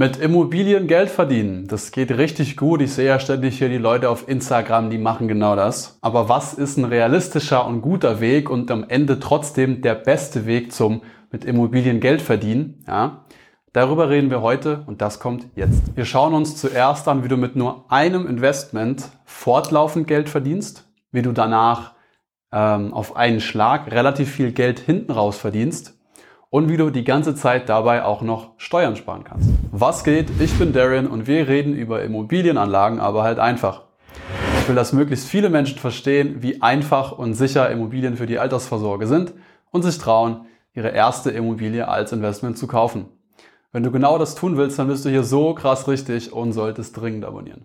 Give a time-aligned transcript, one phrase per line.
[0.00, 2.80] Mit Immobilien Geld verdienen, das geht richtig gut.
[2.80, 5.98] Ich sehe ja ständig hier die Leute auf Instagram, die machen genau das.
[6.00, 10.72] Aber was ist ein realistischer und guter Weg und am Ende trotzdem der beste Weg
[10.72, 12.82] zum mit Immobilien Geld verdienen?
[12.88, 13.26] Ja,
[13.74, 15.94] darüber reden wir heute und das kommt jetzt.
[15.94, 21.20] Wir schauen uns zuerst an, wie du mit nur einem Investment fortlaufend Geld verdienst, wie
[21.20, 21.92] du danach
[22.52, 25.99] ähm, auf einen Schlag relativ viel Geld hinten raus verdienst
[26.50, 29.48] und wie du die ganze Zeit dabei auch noch Steuern sparen kannst.
[29.70, 30.28] Was geht?
[30.40, 33.84] Ich bin Darren und wir reden über Immobilienanlagen, aber halt einfach.
[34.60, 39.06] Ich will, dass möglichst viele Menschen verstehen, wie einfach und sicher Immobilien für die Altersvorsorge
[39.06, 39.32] sind
[39.70, 43.06] und sich trauen, ihre erste Immobilie als Investment zu kaufen.
[43.72, 47.00] Wenn du genau das tun willst, dann bist du hier so krass richtig und solltest
[47.00, 47.64] dringend abonnieren.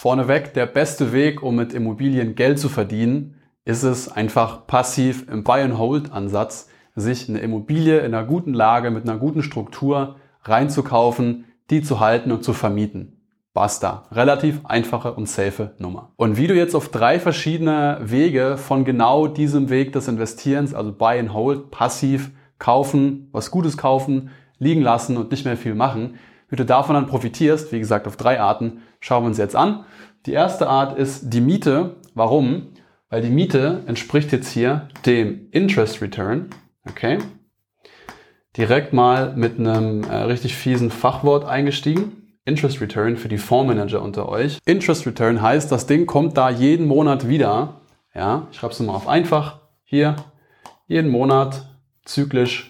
[0.00, 3.34] Vorneweg, der beste Weg, um mit Immobilien Geld zu verdienen,
[3.66, 9.18] ist es einfach passiv im Buy-and-Hold-Ansatz, sich eine Immobilie in einer guten Lage mit einer
[9.18, 13.20] guten Struktur reinzukaufen, die zu halten und zu vermieten.
[13.52, 14.04] Basta.
[14.10, 16.12] Relativ einfache und safe Nummer.
[16.16, 20.94] Und wie du jetzt auf drei verschiedene Wege von genau diesem Weg des Investierens, also
[20.94, 26.14] Buy and Hold, passiv kaufen, was Gutes kaufen, liegen lassen und nicht mehr viel machen,
[26.50, 29.84] wie du davon dann profitierst, wie gesagt, auf drei Arten, schauen wir uns jetzt an.
[30.26, 31.96] Die erste Art ist die Miete.
[32.14, 32.68] Warum?
[33.08, 36.50] Weil die Miete entspricht jetzt hier dem Interest Return.
[36.88, 37.18] Okay.
[38.56, 42.36] Direkt mal mit einem äh, richtig fiesen Fachwort eingestiegen.
[42.44, 44.58] Interest Return für die Fondsmanager unter euch.
[44.64, 47.80] Interest Return heißt, das Ding kommt da jeden Monat wieder.
[48.14, 49.60] Ja, ich schreibe es mal auf einfach.
[49.84, 50.16] Hier,
[50.86, 51.68] jeden Monat
[52.04, 52.69] zyklisch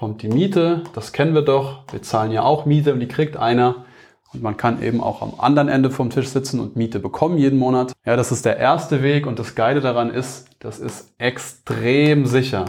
[0.00, 0.82] kommt die Miete.
[0.94, 1.82] Das kennen wir doch.
[1.92, 3.84] Wir zahlen ja auch Miete und die kriegt einer.
[4.32, 7.58] Und man kann eben auch am anderen Ende vom Tisch sitzen und Miete bekommen jeden
[7.58, 7.92] Monat.
[8.06, 12.64] Ja, das ist der erste Weg und das Geile daran ist, das ist extrem sicher.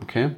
[0.00, 0.36] Okay?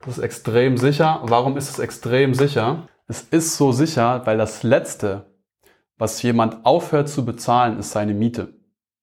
[0.00, 1.20] Das ist extrem sicher.
[1.26, 2.88] Warum ist es extrem sicher?
[3.06, 5.26] Es ist so sicher, weil das Letzte,
[5.96, 8.54] was jemand aufhört zu bezahlen, ist seine Miete.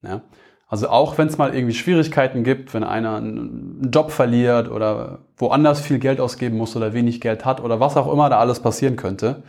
[0.01, 0.23] Ja?
[0.69, 5.81] Also auch wenn es mal irgendwie Schwierigkeiten gibt, wenn einer einen Job verliert oder woanders
[5.81, 8.95] viel Geld ausgeben muss oder wenig Geld hat oder was auch immer da alles passieren
[8.95, 9.41] könnte,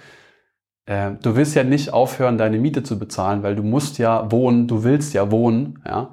[0.86, 4.66] äh, du willst ja nicht aufhören, deine Miete zu bezahlen, weil du musst ja wohnen,
[4.66, 6.10] du willst ja wohnen, ja.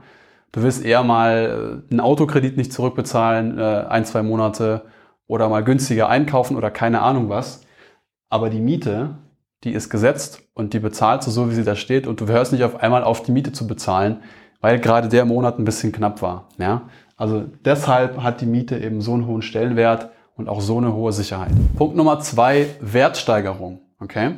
[0.53, 4.83] Du willst eher mal äh, einen Autokredit nicht zurückbezahlen, äh, ein, zwei Monate
[5.27, 7.65] oder mal günstiger einkaufen oder keine Ahnung was.
[8.29, 9.17] Aber die Miete,
[9.63, 12.51] die ist gesetzt und die bezahlst du so, wie sie da steht und du hörst
[12.53, 14.21] nicht auf einmal auf, die Miete zu bezahlen,
[14.61, 16.49] weil gerade der Monat ein bisschen knapp war.
[16.57, 16.83] Ja?
[17.15, 21.13] Also deshalb hat die Miete eben so einen hohen Stellenwert und auch so eine hohe
[21.13, 21.51] Sicherheit.
[21.75, 23.79] Punkt Nummer zwei, Wertsteigerung.
[23.99, 24.35] Okay?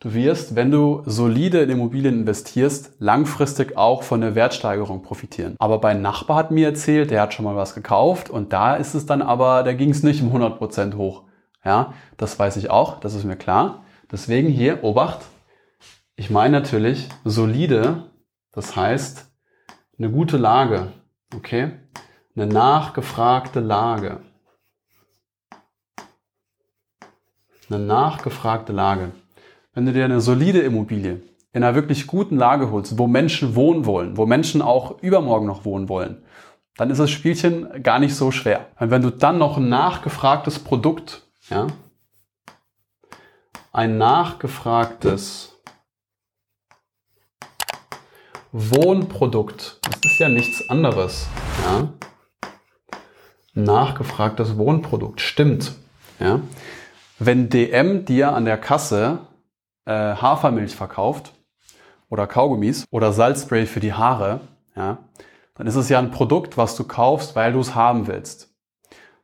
[0.00, 5.54] Du wirst, wenn du solide in Immobilien investierst, langfristig auch von der Wertsteigerung profitieren.
[5.60, 8.94] Aber mein Nachbar hat mir erzählt, der hat schon mal was gekauft und da ist
[8.94, 11.22] es dann aber, da ging es nicht um 100% hoch.
[11.64, 13.84] Ja, das weiß ich auch, das ist mir klar.
[14.10, 15.20] Deswegen hier, Obacht,
[16.16, 18.02] ich meine natürlich solide,
[18.52, 19.30] das heißt
[19.98, 20.92] eine gute Lage,
[21.34, 21.72] okay?
[22.34, 24.20] Eine nachgefragte Lage.
[27.68, 29.12] Eine nachgefragte Lage
[29.74, 33.86] wenn du dir eine solide Immobilie in einer wirklich guten Lage holst, wo Menschen wohnen
[33.86, 36.22] wollen, wo Menschen auch übermorgen noch wohnen wollen,
[36.76, 38.66] dann ist das Spielchen gar nicht so schwer.
[38.78, 41.66] Und wenn du dann noch ein nachgefragtes Produkt, ja,
[43.72, 45.51] ein nachgefragtes
[48.54, 51.26] Wohnprodukt, das ist ja nichts anderes,
[51.64, 51.88] ja,
[53.54, 55.72] nachgefragtes Wohnprodukt, stimmt,
[56.20, 56.40] ja.
[57.18, 59.20] Wenn DM dir an der Kasse
[59.86, 61.32] äh, Hafermilch verkauft
[62.10, 64.40] oder Kaugummis oder Salzspray für die Haare,
[64.76, 64.98] ja,
[65.54, 68.54] dann ist es ja ein Produkt, was du kaufst, weil du es haben willst.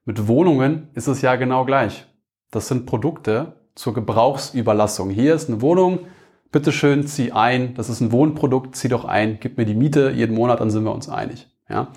[0.06, 2.06] Mit Wohnungen ist es ja genau gleich.
[2.50, 5.10] Das sind Produkte zur Gebrauchsüberlassung.
[5.10, 6.06] Hier ist eine Wohnung,
[6.52, 7.74] bitteschön, zieh ein.
[7.74, 10.84] Das ist ein Wohnprodukt, zieh doch ein, gib mir die Miete jeden Monat, dann sind
[10.84, 11.48] wir uns einig.
[11.68, 11.88] Ja?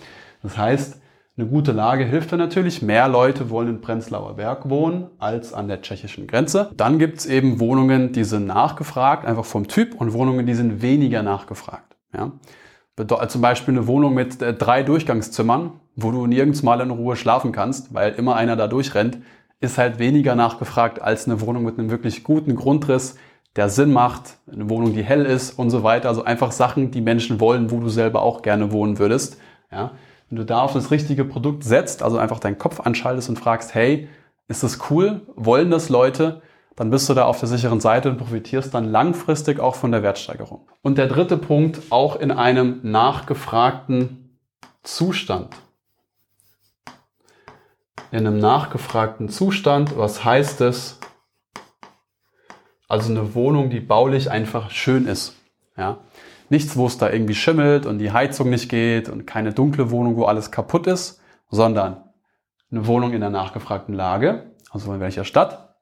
[0.44, 1.02] Das heißt,
[1.38, 2.82] eine gute Lage hilft dann natürlich.
[2.82, 6.72] Mehr Leute wollen in Prenzlauer Berg wohnen als an der tschechischen Grenze.
[6.76, 10.82] Dann gibt es eben Wohnungen, die sind nachgefragt, einfach vom Typ, und Wohnungen, die sind
[10.82, 11.96] weniger nachgefragt.
[12.14, 12.34] Ja?
[13.28, 17.52] Zum Beispiel eine Wohnung mit äh, drei Durchgangszimmern, wo du nirgends mal in Ruhe schlafen
[17.52, 19.20] kannst, weil immer einer da durchrennt,
[19.62, 23.16] ist halt weniger nachgefragt als eine Wohnung mit einem wirklich guten Grundriss,
[23.56, 26.08] der Sinn macht, eine Wohnung, die hell ist und so weiter.
[26.10, 29.38] Also einfach Sachen, die Menschen wollen, wo du selber auch gerne wohnen würdest.
[29.72, 29.92] Ja?
[30.30, 33.76] Wenn du da auf das richtige Produkt setzt, also einfach deinen Kopf anschaltest und fragst,
[33.76, 34.08] hey,
[34.48, 35.22] ist das cool?
[35.36, 36.42] Wollen das Leute?
[36.78, 40.04] Dann bist du da auf der sicheren Seite und profitierst dann langfristig auch von der
[40.04, 40.68] Wertsteigerung.
[40.82, 44.40] Und der dritte Punkt, auch in einem nachgefragten
[44.84, 45.54] Zustand.
[48.12, 51.01] In einem nachgefragten Zustand, was heißt es?
[52.92, 55.38] Also eine Wohnung, die baulich einfach schön ist.
[55.78, 56.00] Ja?
[56.50, 60.18] Nichts, wo es da irgendwie schimmelt und die Heizung nicht geht und keine dunkle Wohnung,
[60.18, 62.04] wo alles kaputt ist, sondern
[62.70, 65.78] eine Wohnung in der nachgefragten Lage, also in welcher Stadt,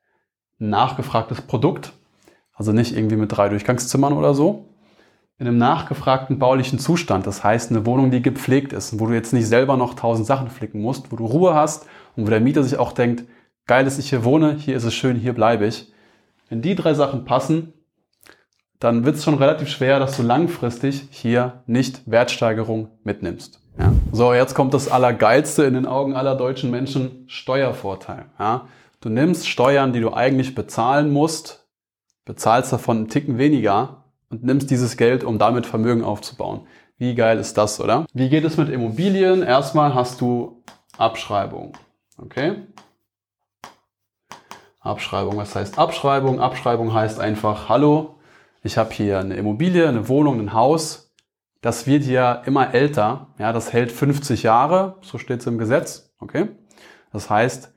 [0.59, 1.93] ein nachgefragtes Produkt,
[2.53, 4.69] also nicht irgendwie mit drei Durchgangszimmern oder so,
[5.39, 7.25] in einem nachgefragten baulichen Zustand.
[7.25, 10.51] Das heißt, eine Wohnung, die gepflegt ist, wo du jetzt nicht selber noch tausend Sachen
[10.51, 13.23] flicken musst, wo du Ruhe hast und wo der Mieter sich auch denkt,
[13.65, 15.91] geil, dass ich hier wohne, hier ist es schön, hier bleibe ich.
[16.49, 17.73] Wenn die drei Sachen passen,
[18.79, 23.61] dann wird es schon relativ schwer, dass du langfristig hier nicht Wertsteigerung mitnimmst.
[23.77, 23.93] Ja.
[24.11, 28.25] So, jetzt kommt das Allergeilste in den Augen aller deutschen Menschen, Steuervorteil.
[28.39, 28.67] Ja.
[29.01, 31.67] Du nimmst Steuern, die du eigentlich bezahlen musst,
[32.25, 36.61] bezahlst davon einen Ticken weniger und nimmst dieses Geld, um damit Vermögen aufzubauen.
[36.97, 38.05] Wie geil ist das, oder?
[38.13, 39.41] Wie geht es mit Immobilien?
[39.41, 40.63] Erstmal hast du
[40.97, 41.77] Abschreibung.
[42.17, 42.55] Okay?
[44.79, 46.39] Abschreibung, was heißt Abschreibung?
[46.39, 48.15] Abschreibung heißt einfach, hallo,
[48.63, 51.11] ich habe hier eine Immobilie, eine Wohnung, ein Haus.
[51.61, 53.27] Das wird ja immer älter.
[53.37, 56.13] Ja, das hält 50 Jahre, so steht es im Gesetz.
[56.19, 56.49] Okay?
[57.11, 57.73] Das heißt,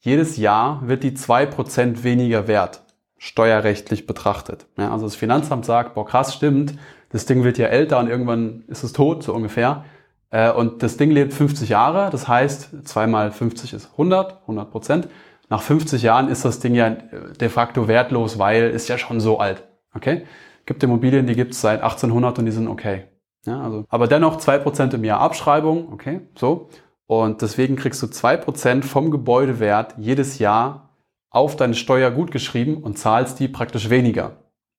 [0.00, 2.84] jedes Jahr wird die 2% weniger wert
[3.16, 4.66] steuerrechtlich betrachtet.
[4.76, 6.74] Ja, also das Finanzamt sagt, boah krass, stimmt,
[7.08, 9.84] das Ding wird ja älter und irgendwann ist es tot, so ungefähr.
[10.30, 14.70] Äh, und das Ding lebt 50 Jahre, das heißt, 2 mal 50 ist 100, 100
[14.70, 15.08] Prozent.
[15.48, 19.38] Nach 50 Jahren ist das Ding ja de facto wertlos, weil ist ja schon so
[19.38, 19.64] alt.
[19.94, 20.26] Okay?
[20.66, 23.04] Gibt Immobilien, die gibt es seit 1800 und die sind okay.
[23.46, 26.68] Ja, also, aber dennoch 2% im Jahr Abschreibung, okay, so.
[27.06, 30.88] Und deswegen kriegst du 2% vom Gebäudewert jedes Jahr
[31.30, 34.36] auf deine Steuer gut geschrieben und zahlst die praktisch weniger.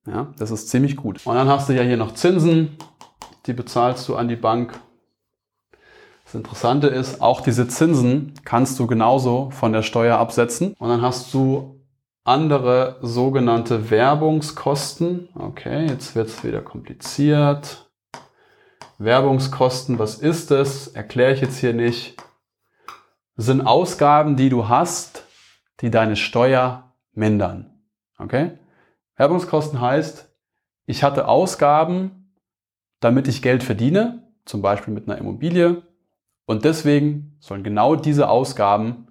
[0.07, 1.21] Ja, das ist ziemlich gut.
[1.25, 2.77] Und dann hast du ja hier noch Zinsen,
[3.45, 4.79] die bezahlst du an die Bank.
[6.25, 10.73] Das Interessante ist, auch diese Zinsen kannst du genauso von der Steuer absetzen.
[10.79, 11.79] Und dann hast du
[12.23, 15.29] andere sogenannte Werbungskosten.
[15.35, 17.89] Okay, jetzt wird es wieder kompliziert.
[18.97, 20.87] Werbungskosten, was ist das?
[20.87, 22.17] Erkläre ich jetzt hier nicht.
[23.37, 25.25] Sind Ausgaben, die du hast,
[25.81, 27.81] die deine Steuer mindern.
[28.17, 28.57] Okay?
[29.17, 30.33] Werbungskosten heißt,
[30.87, 32.33] ich hatte Ausgaben,
[32.99, 35.83] damit ich Geld verdiene, zum Beispiel mit einer Immobilie,
[36.45, 39.07] und deswegen sollen genau diese Ausgaben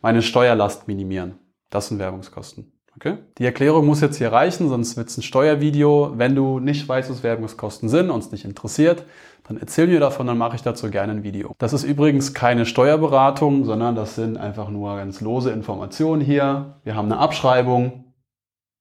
[0.00, 1.34] meine Steuerlast minimieren.
[1.68, 2.72] Das sind Werbungskosten.
[2.96, 3.18] Okay?
[3.38, 6.14] Die Erklärung muss jetzt hier reichen, sonst wird es ein Steuervideo.
[6.16, 9.04] Wenn du nicht weißt, was Werbungskosten sind und es dich interessiert,
[9.44, 11.54] dann erzähl mir davon, dann mache ich dazu gerne ein Video.
[11.58, 16.80] Das ist übrigens keine Steuerberatung, sondern das sind einfach nur ganz lose Informationen hier.
[16.84, 18.12] Wir haben eine Abschreibung,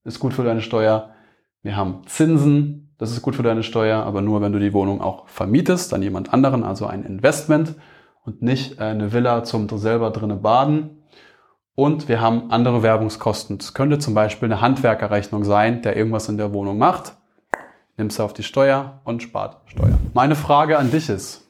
[0.03, 1.11] ist gut für deine Steuer.
[1.61, 5.01] Wir haben Zinsen, das ist gut für deine Steuer, aber nur wenn du die Wohnung
[5.01, 7.75] auch vermietest an jemand anderen, also ein Investment
[8.25, 10.97] und nicht eine Villa zum selber drinnen baden.
[11.75, 13.57] Und wir haben andere Werbungskosten.
[13.57, 17.13] Das könnte zum Beispiel eine Handwerkerrechnung sein, der irgendwas in der Wohnung macht.
[17.95, 19.97] Nimmst du auf die Steuer und spart Steuer.
[20.13, 21.49] Meine Frage an dich ist,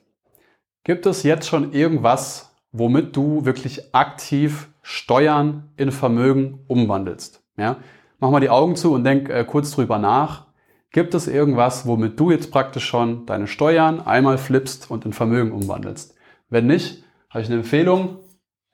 [0.84, 7.44] gibt es jetzt schon irgendwas, womit du wirklich aktiv Steuern in Vermögen umwandelst?
[7.58, 7.78] Ja?
[8.20, 10.49] Mach mal die Augen zu und denk äh, kurz drüber nach.
[10.92, 15.52] Gibt es irgendwas, womit du jetzt praktisch schon deine Steuern einmal flippst und in Vermögen
[15.52, 16.16] umwandelst?
[16.50, 18.18] Wenn nicht, habe ich eine Empfehlung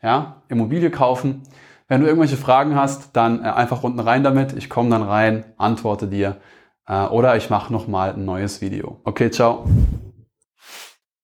[0.05, 1.41] ja, Immobilie kaufen.
[1.87, 4.53] Wenn du irgendwelche Fragen hast, dann äh, einfach unten rein damit.
[4.53, 6.37] Ich komme dann rein, antworte dir
[6.87, 9.01] äh, oder ich mache nochmal ein neues Video.
[9.03, 9.65] Okay, ciao.